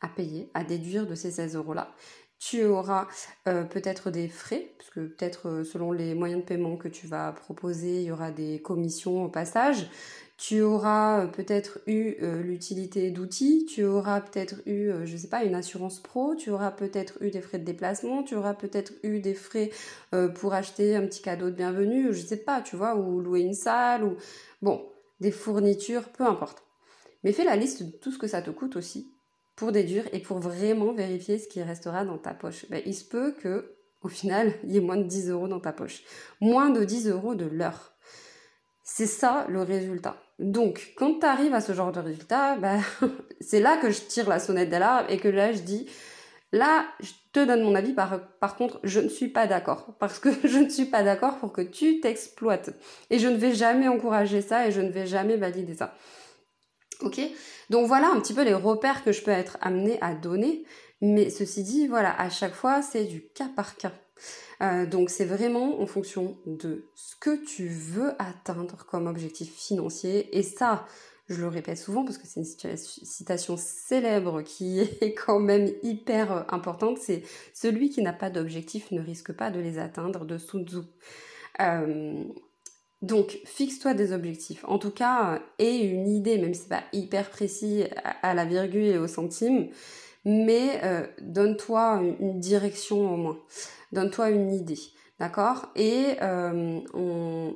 à 0.00 0.08
payer, 0.08 0.50
à 0.52 0.64
déduire 0.64 1.06
de 1.06 1.14
ces 1.14 1.30
16 1.30 1.54
euros-là. 1.56 1.94
Tu 2.38 2.64
auras 2.64 3.06
euh, 3.48 3.64
peut-être 3.64 4.10
des 4.10 4.28
frais, 4.28 4.74
parce 4.76 4.90
que 4.90 5.00
peut-être 5.06 5.48
euh, 5.48 5.64
selon 5.64 5.92
les 5.92 6.14
moyens 6.14 6.42
de 6.42 6.46
paiement 6.46 6.76
que 6.76 6.88
tu 6.88 7.06
vas 7.06 7.32
proposer, 7.32 8.02
il 8.02 8.08
y 8.08 8.10
aura 8.10 8.30
des 8.30 8.60
commissions 8.60 9.24
au 9.24 9.28
passage. 9.28 9.88
Tu 10.36 10.60
auras 10.60 11.24
euh, 11.24 11.26
peut-être 11.26 11.78
eu 11.86 12.16
l'utilité 12.42 13.10
d'outils, 13.10 13.66
tu 13.66 13.84
auras 13.84 14.20
peut-être 14.20 14.56
eu, 14.66 14.90
je 15.04 15.12
ne 15.12 15.18
sais 15.18 15.28
pas, 15.28 15.44
une 15.44 15.54
assurance 15.54 16.00
pro, 16.00 16.34
tu 16.34 16.50
auras 16.50 16.70
peut-être 16.70 17.14
eu 17.22 17.30
des 17.30 17.40
frais 17.40 17.58
de 17.58 17.64
déplacement, 17.64 18.22
tu 18.22 18.34
auras 18.34 18.54
peut-être 18.54 18.92
eu 19.02 19.20
des 19.20 19.34
frais 19.34 19.70
pour 20.34 20.52
acheter 20.52 20.94
un 20.94 21.06
petit 21.06 21.22
cadeau 21.22 21.46
de 21.46 21.54
bienvenue, 21.54 22.12
je 22.12 22.20
ne 22.20 22.26
sais 22.26 22.36
pas, 22.36 22.60
tu 22.60 22.76
vois, 22.76 22.96
ou 22.96 23.20
louer 23.20 23.40
une 23.40 23.54
salle, 23.54 24.04
ou 24.04 24.16
bon, 24.60 24.86
des 25.20 25.30
fournitures, 25.30 26.10
peu 26.10 26.24
importe. 26.24 26.62
Mais 27.24 27.32
fais 27.32 27.44
la 27.44 27.56
liste 27.56 27.82
de 27.82 27.90
tout 27.90 28.12
ce 28.12 28.18
que 28.18 28.28
ça 28.28 28.42
te 28.42 28.50
coûte 28.50 28.76
aussi 28.76 29.10
pour 29.56 29.72
déduire 29.72 30.04
et 30.12 30.20
pour 30.20 30.38
vraiment 30.38 30.92
vérifier 30.92 31.38
ce 31.38 31.48
qui 31.48 31.62
restera 31.62 32.04
dans 32.04 32.18
ta 32.18 32.34
poche. 32.34 32.66
Ben, 32.70 32.82
il 32.86 32.94
se 32.94 33.04
peut 33.04 33.32
que 33.32 33.72
au 34.02 34.08
final, 34.08 34.52
il 34.62 34.72
y 34.72 34.76
ait 34.76 34.80
moins 34.80 34.98
de 34.98 35.02
10 35.02 35.30
euros 35.30 35.48
dans 35.48 35.58
ta 35.58 35.72
poche. 35.72 36.02
Moins 36.40 36.70
de 36.70 36.84
10 36.84 37.08
euros 37.08 37.34
de 37.34 37.46
l'heure. 37.46 37.95
C'est 38.88 39.06
ça 39.06 39.46
le 39.48 39.62
résultat. 39.62 40.16
Donc, 40.38 40.92
quand 40.96 41.18
tu 41.18 41.26
arrives 41.26 41.54
à 41.54 41.60
ce 41.60 41.72
genre 41.72 41.90
de 41.90 41.98
résultat, 41.98 42.56
ben, 42.56 42.80
c'est 43.40 43.58
là 43.58 43.76
que 43.78 43.90
je 43.90 44.00
tire 44.00 44.28
la 44.28 44.38
sonnette 44.38 44.70
d'alarme 44.70 45.06
et 45.08 45.18
que 45.18 45.26
là, 45.26 45.50
je 45.50 45.58
dis, 45.58 45.90
là, 46.52 46.86
je 47.00 47.10
te 47.32 47.44
donne 47.44 47.64
mon 47.64 47.74
avis. 47.74 47.94
Par, 47.94 48.20
par 48.38 48.54
contre, 48.54 48.78
je 48.84 49.00
ne 49.00 49.08
suis 49.08 49.26
pas 49.26 49.48
d'accord. 49.48 49.96
Parce 49.98 50.20
que 50.20 50.28
je 50.48 50.58
ne 50.58 50.68
suis 50.68 50.84
pas 50.84 51.02
d'accord 51.02 51.38
pour 51.38 51.52
que 51.52 51.62
tu 51.62 51.98
t'exploites. 51.98 52.70
Et 53.10 53.18
je 53.18 53.26
ne 53.26 53.36
vais 53.36 53.54
jamais 53.54 53.88
encourager 53.88 54.40
ça 54.40 54.68
et 54.68 54.70
je 54.70 54.80
ne 54.80 54.90
vais 54.90 55.08
jamais 55.08 55.36
valider 55.36 55.74
ça. 55.74 55.92
Ok? 57.00 57.20
Donc 57.70 57.88
voilà 57.88 58.08
un 58.10 58.20
petit 58.20 58.34
peu 58.34 58.44
les 58.44 58.54
repères 58.54 59.02
que 59.02 59.10
je 59.10 59.22
peux 59.22 59.32
être 59.32 59.58
amenée 59.62 59.98
à 60.00 60.14
donner. 60.14 60.64
Mais 61.00 61.28
ceci 61.30 61.64
dit, 61.64 61.88
voilà, 61.88 62.18
à 62.20 62.30
chaque 62.30 62.54
fois, 62.54 62.82
c'est 62.82 63.04
du 63.04 63.26
cas 63.34 63.50
par 63.56 63.76
cas. 63.76 63.92
Euh, 64.62 64.86
donc 64.86 65.10
c'est 65.10 65.24
vraiment 65.24 65.80
en 65.80 65.86
fonction 65.86 66.36
de 66.46 66.88
ce 66.94 67.14
que 67.16 67.44
tu 67.44 67.68
veux 67.68 68.12
atteindre 68.18 68.86
comme 68.86 69.06
objectif 69.06 69.52
financier. 69.54 70.36
Et 70.36 70.42
ça, 70.42 70.86
je 71.28 71.40
le 71.40 71.48
répète 71.48 71.78
souvent 71.78 72.04
parce 72.04 72.18
que 72.18 72.26
c'est 72.26 72.40
une 72.40 72.76
citation 72.76 73.56
célèbre 73.56 74.42
qui 74.42 74.80
est 75.00 75.14
quand 75.14 75.40
même 75.40 75.70
hyper 75.82 76.52
importante. 76.52 76.98
C'est 76.98 77.22
celui 77.52 77.90
qui 77.90 78.02
n'a 78.02 78.12
pas 78.12 78.30
d'objectif 78.30 78.90
ne 78.90 79.00
risque 79.00 79.32
pas 79.32 79.50
de 79.50 79.60
les 79.60 79.78
atteindre 79.78 80.24
de 80.24 80.38
Sun. 80.38 80.64
Euh, 81.60 82.24
Donc, 83.02 83.38
fixe-toi 83.44 83.94
des 83.94 84.12
objectifs. 84.12 84.64
En 84.66 84.78
tout 84.78 84.90
cas, 84.90 85.42
aie 85.58 85.78
une 85.78 86.08
idée, 86.08 86.38
même 86.38 86.54
si 86.54 86.62
c'est 86.62 86.68
pas 86.68 86.84
hyper 86.92 87.30
précis 87.30 87.84
à 88.22 88.34
la 88.34 88.44
virgule 88.44 88.84
et 88.84 88.98
au 88.98 89.06
centime, 89.06 89.68
mais 90.26 90.80
euh, 90.82 91.06
donne-toi 91.22 92.02
une 92.20 92.40
direction 92.40 93.14
au 93.14 93.16
moins. 93.16 93.38
Donne-toi 93.92 94.30
une 94.30 94.52
idée. 94.52 94.78
D'accord? 95.18 95.70
Et 95.76 96.16
euh, 96.20 96.80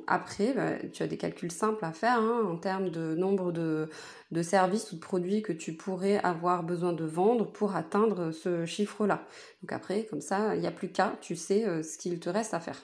après, 0.06 0.54
bah, 0.54 0.78
tu 0.92 1.02
as 1.02 1.06
des 1.06 1.18
calculs 1.18 1.52
simples 1.52 1.84
à 1.84 1.92
faire 1.92 2.18
hein, 2.18 2.46
en 2.48 2.56
termes 2.56 2.88
de 2.88 3.14
nombre 3.16 3.52
de, 3.52 3.90
de, 4.30 4.42
services 4.42 4.92
ou 4.92 4.94
de 4.94 5.00
produits 5.00 5.42
que 5.42 5.52
tu 5.52 5.74
pourrais 5.74 6.18
avoir 6.20 6.62
besoin 6.62 6.94
de 6.94 7.04
vendre 7.04 7.52
pour 7.52 7.76
atteindre 7.76 8.30
ce 8.30 8.64
chiffre-là. 8.64 9.26
Donc 9.62 9.72
après, 9.72 10.04
comme 10.04 10.22
ça, 10.22 10.54
il 10.54 10.62
n'y 10.62 10.66
a 10.66 10.70
plus 10.70 10.90
qu'à, 10.90 11.18
tu 11.20 11.36
sais 11.36 11.66
euh, 11.66 11.82
ce 11.82 11.98
qu'il 11.98 12.18
te 12.18 12.30
reste 12.30 12.54
à 12.54 12.60
faire. 12.60 12.82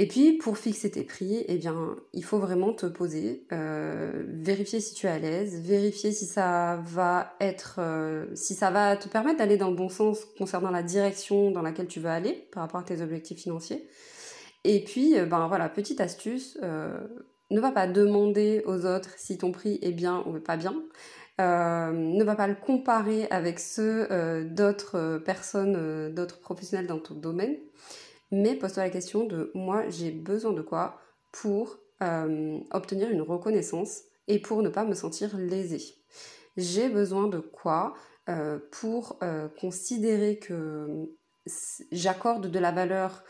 Et 0.00 0.08
puis 0.08 0.38
pour 0.38 0.56
fixer 0.56 0.90
tes 0.90 1.04
prix, 1.04 1.44
eh 1.46 1.58
bien, 1.58 1.94
il 2.14 2.24
faut 2.24 2.38
vraiment 2.38 2.72
te 2.72 2.86
poser, 2.86 3.44
euh, 3.52 4.24
vérifier 4.28 4.80
si 4.80 4.94
tu 4.94 5.06
es 5.06 5.10
à 5.10 5.18
l'aise, 5.18 5.60
vérifier 5.60 6.10
si 6.10 6.24
ça 6.24 6.82
va 6.86 7.34
être, 7.38 7.80
euh, 7.80 8.24
si 8.34 8.54
ça 8.54 8.70
va 8.70 8.96
te 8.96 9.08
permettre 9.08 9.40
d'aller 9.40 9.58
dans 9.58 9.68
le 9.68 9.76
bon 9.76 9.90
sens 9.90 10.24
concernant 10.38 10.70
la 10.70 10.82
direction 10.82 11.50
dans 11.50 11.60
laquelle 11.60 11.86
tu 11.86 12.00
veux 12.00 12.08
aller 12.08 12.48
par 12.50 12.62
rapport 12.62 12.80
à 12.80 12.82
tes 12.82 13.02
objectifs 13.02 13.42
financiers. 13.42 13.90
Et 14.64 14.82
puis, 14.84 15.18
euh, 15.18 15.26
ben 15.26 15.48
voilà, 15.48 15.68
petite 15.68 16.00
astuce, 16.00 16.58
ne 16.62 17.60
va 17.60 17.70
pas 17.70 17.86
demander 17.86 18.62
aux 18.64 18.86
autres 18.86 19.10
si 19.18 19.36
ton 19.36 19.52
prix 19.52 19.78
est 19.82 19.92
bien 19.92 20.24
ou 20.26 20.40
pas 20.40 20.56
bien. 20.56 20.82
ne 21.38 22.24
va 22.24 22.36
pas 22.36 22.46
le 22.46 22.54
comparer 22.54 23.26
avec 23.30 23.60
ceux 23.60 24.08
d'autres 24.46 25.18
personnes, 25.18 26.14
d'autres 26.14 26.40
professionnels 26.40 26.86
dans 26.86 27.00
ton 27.00 27.16
domaine 27.16 27.58
mais 28.30 28.54
pose-toi 28.54 28.84
la 28.84 28.90
question 28.90 29.24
de 29.24 29.50
moi 29.54 29.88
j'ai 29.88 30.10
besoin 30.10 30.52
de 30.52 30.62
quoi 30.62 31.00
pour 31.32 31.78
euh, 32.02 32.58
obtenir 32.70 33.10
une 33.10 33.22
reconnaissance 33.22 34.02
et 34.26 34.38
pour 34.38 34.62
ne 34.62 34.68
pas 34.68 34.84
me 34.84 34.94
sentir 34.94 35.36
lésée. 35.36 35.96
J'ai 36.56 36.88
besoin 36.88 37.28
de 37.28 37.38
quoi 37.38 37.94
euh, 38.28 38.58
pour 38.70 39.18
euh, 39.22 39.48
considérer 39.60 40.38
que 40.38 41.10
j'accorde 41.90 42.50
de 42.50 42.58
la 42.58 42.72
valeur 42.72 43.24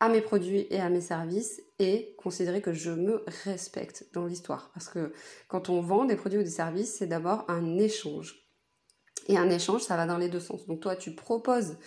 à 0.00 0.08
mes 0.08 0.20
produits 0.20 0.66
et 0.70 0.80
à 0.80 0.90
mes 0.90 1.00
services 1.00 1.62
et 1.78 2.14
considérer 2.18 2.60
que 2.60 2.72
je 2.72 2.90
me 2.90 3.24
respecte 3.44 4.06
dans 4.12 4.26
l'histoire. 4.26 4.70
Parce 4.74 4.88
que 4.88 5.12
quand 5.48 5.70
on 5.70 5.80
vend 5.80 6.04
des 6.04 6.16
produits 6.16 6.38
ou 6.38 6.42
des 6.42 6.50
services, 6.50 6.96
c'est 6.98 7.06
d'abord 7.06 7.44
un 7.48 7.78
échange. 7.78 8.44
Et 9.28 9.38
un 9.38 9.48
échange, 9.48 9.82
ça 9.82 9.96
va 9.96 10.06
dans 10.06 10.18
les 10.18 10.28
deux 10.28 10.40
sens. 10.40 10.66
Donc 10.66 10.80
toi, 10.80 10.96
tu 10.96 11.14
proposes 11.14 11.78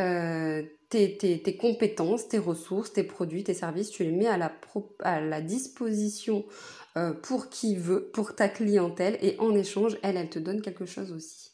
euh, 0.00 0.62
tes, 0.88 1.56
compétences, 1.60 2.28
tes 2.28 2.38
ressources, 2.38 2.92
tes 2.92 3.02
produits, 3.02 3.44
tes 3.44 3.54
services, 3.54 3.90
tu 3.90 4.04
les 4.04 4.12
mets 4.12 4.26
à 4.26 5.20
la, 5.20 5.40
disposition 5.40 6.44
euh, 6.96 7.12
pour 7.12 7.48
qui 7.48 7.76
veut, 7.76 8.10
pour 8.12 8.34
ta 8.34 8.48
clientèle, 8.48 9.18
et 9.20 9.36
en 9.38 9.54
échange, 9.54 9.96
elle, 10.02 10.16
elle 10.16 10.30
te 10.30 10.38
donne 10.38 10.62
quelque 10.62 10.86
chose 10.86 11.12
aussi. 11.12 11.50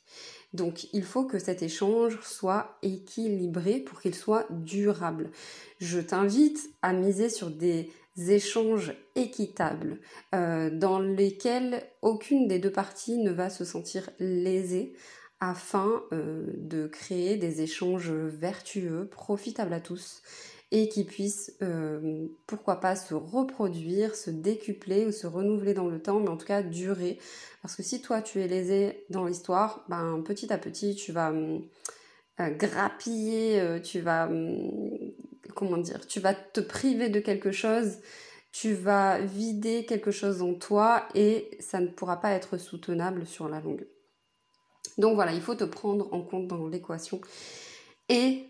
Donc 0.52 0.88
il 0.92 1.04
faut 1.04 1.24
que 1.24 1.38
cet 1.38 1.62
échange 1.62 2.18
soit 2.22 2.76
équilibré 2.82 3.78
pour 3.78 4.00
qu'il 4.00 4.14
soit 4.14 4.46
durable. 4.50 5.30
Je 5.78 6.00
t'invite 6.00 6.70
à 6.82 6.92
miser 6.92 7.30
sur 7.30 7.50
des 7.50 7.88
échanges 8.28 8.94
équitables 9.14 10.00
euh, 10.34 10.70
dans 10.70 10.98
lesquels 10.98 11.82
aucune 12.02 12.48
des 12.48 12.58
deux 12.58 12.72
parties 12.72 13.18
ne 13.18 13.30
va 13.30 13.48
se 13.48 13.64
sentir 13.64 14.10
lésée 14.18 14.92
afin 15.40 16.02
euh, 16.12 16.44
de 16.56 16.86
créer 16.86 17.36
des 17.36 17.62
échanges 17.62 18.10
vertueux, 18.10 19.08
profitables 19.10 19.72
à 19.72 19.80
tous 19.80 20.22
et 20.70 20.88
qui 20.88 21.04
puissent, 21.04 21.56
euh, 21.62 22.28
pourquoi 22.46 22.78
pas, 22.78 22.94
se 22.94 23.14
reproduire, 23.14 24.14
se 24.14 24.30
décupler 24.30 25.04
ou 25.06 25.10
se 25.10 25.26
renouveler 25.26 25.74
dans 25.74 25.88
le 25.88 26.00
temps, 26.00 26.20
mais 26.20 26.28
en 26.28 26.36
tout 26.36 26.46
cas 26.46 26.62
durer. 26.62 27.18
Parce 27.62 27.74
que 27.74 27.82
si 27.82 28.00
toi 28.00 28.22
tu 28.22 28.40
es 28.40 28.46
lésé 28.46 29.04
dans 29.10 29.24
l'histoire, 29.24 29.84
ben, 29.88 30.22
petit 30.24 30.52
à 30.52 30.58
petit 30.58 30.94
tu 30.94 31.10
vas 31.10 31.30
hum, 31.30 31.66
euh, 32.38 32.50
grappiller, 32.50 33.80
tu 33.82 34.00
vas, 34.00 34.26
hum, 34.26 34.70
comment 35.56 35.78
dire, 35.78 36.06
tu 36.06 36.20
vas 36.20 36.34
te 36.34 36.60
priver 36.60 37.08
de 37.08 37.18
quelque 37.18 37.50
chose, 37.50 37.98
tu 38.52 38.74
vas 38.74 39.18
vider 39.20 39.84
quelque 39.86 40.10
chose 40.10 40.42
en 40.42 40.54
toi 40.54 41.08
et 41.14 41.50
ça 41.60 41.80
ne 41.80 41.88
pourra 41.88 42.20
pas 42.20 42.32
être 42.32 42.58
soutenable 42.58 43.26
sur 43.26 43.48
la 43.48 43.60
longue. 43.60 43.86
Donc 45.00 45.14
voilà, 45.14 45.32
il 45.32 45.40
faut 45.40 45.54
te 45.54 45.64
prendre 45.64 46.12
en 46.12 46.20
compte 46.22 46.46
dans 46.46 46.68
l'équation 46.68 47.20
et 48.08 48.46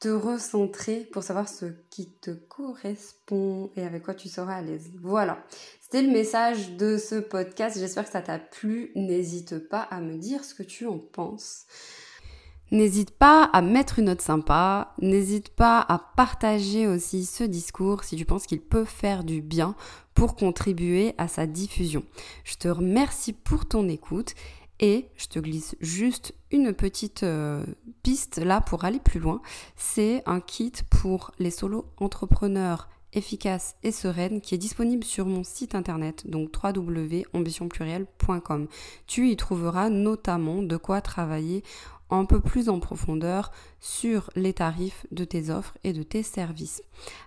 te 0.00 0.08
recentrer 0.08 1.08
pour 1.12 1.22
savoir 1.22 1.48
ce 1.48 1.66
qui 1.88 2.10
te 2.20 2.30
correspond 2.30 3.70
et 3.74 3.82
avec 3.82 4.02
quoi 4.02 4.12
tu 4.12 4.28
seras 4.28 4.56
à 4.56 4.60
l'aise. 4.60 4.90
Voilà, 5.00 5.42
c'était 5.80 6.02
le 6.02 6.12
message 6.12 6.72
de 6.72 6.98
ce 6.98 7.14
podcast. 7.16 7.78
J'espère 7.78 8.04
que 8.04 8.10
ça 8.10 8.20
t'a 8.20 8.38
plu. 8.38 8.90
N'hésite 8.96 9.66
pas 9.68 9.80
à 9.80 10.00
me 10.00 10.18
dire 10.18 10.44
ce 10.44 10.54
que 10.54 10.62
tu 10.62 10.86
en 10.86 10.98
penses. 10.98 11.64
N'hésite 12.70 13.12
pas 13.12 13.44
à 13.44 13.62
mettre 13.62 13.98
une 13.98 14.06
note 14.06 14.20
sympa, 14.22 14.94
n'hésite 15.00 15.50
pas 15.50 15.80
à 15.80 15.98
partager 16.16 16.86
aussi 16.86 17.24
ce 17.24 17.44
discours 17.44 18.04
si 18.04 18.16
tu 18.16 18.24
penses 18.24 18.46
qu'il 18.46 18.60
peut 18.60 18.86
faire 18.86 19.22
du 19.22 19.42
bien 19.42 19.76
pour 20.14 20.34
contribuer 20.34 21.14
à 21.18 21.28
sa 21.28 21.46
diffusion. 21.46 22.02
Je 22.42 22.56
te 22.56 22.68
remercie 22.68 23.32
pour 23.32 23.66
ton 23.66 23.88
écoute 23.88 24.34
et 24.80 25.08
je 25.16 25.26
te 25.26 25.38
glisse 25.38 25.76
juste 25.80 26.34
une 26.50 26.72
petite 26.72 27.22
euh, 27.22 27.64
piste 28.02 28.38
là 28.38 28.60
pour 28.60 28.84
aller 28.84 29.00
plus 29.00 29.20
loin. 29.20 29.40
C'est 29.76 30.22
un 30.26 30.40
kit 30.40 30.72
pour 30.90 31.30
les 31.38 31.50
solo 31.50 31.86
entrepreneurs 31.98 32.88
efficaces 33.12 33.76
et 33.82 33.92
sereines 33.92 34.40
qui 34.40 34.54
est 34.54 34.58
disponible 34.58 35.04
sur 35.04 35.26
mon 35.26 35.44
site 35.44 35.74
internet, 35.74 36.28
donc 36.28 36.50
www.ambitionpluriel.com. 36.62 38.66
Tu 39.06 39.30
y 39.30 39.36
trouveras 39.36 39.88
notamment 39.88 40.62
de 40.62 40.76
quoi 40.76 41.00
travailler 41.00 41.62
un 42.10 42.26
peu 42.26 42.40
plus 42.40 42.68
en 42.68 42.80
profondeur 42.80 43.50
sur 43.80 44.30
les 44.36 44.52
tarifs 44.52 45.06
de 45.10 45.24
tes 45.24 45.50
offres 45.50 45.76
et 45.84 45.92
de 45.92 46.02
tes 46.02 46.22
services, 46.22 46.82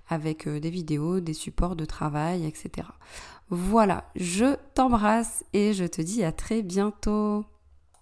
avec 0.07 0.47
euh, 0.47 0.59
des 0.59 0.69
vidéos, 0.69 1.19
des 1.19 1.33
supports 1.33 1.75
de 1.75 1.85
travail, 1.85 2.45
etc. 2.45 2.87
Voilà, 3.49 4.03
je 4.15 4.55
t'embrasse 4.73 5.45
et 5.53 5.73
je 5.73 5.85
te 5.85 6.01
dis 6.01 6.23
à 6.23 6.33
très 6.33 6.61
bientôt. 6.61 7.45